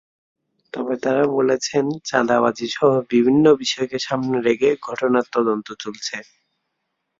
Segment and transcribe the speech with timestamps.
[0.73, 2.81] তবে তাঁরা বলেছেন, চাঁদাবাজিসহ
[3.09, 6.15] বিভিন্ন বিষয়কে সামনে রেখে ঘটনার তদন্ত চলছে।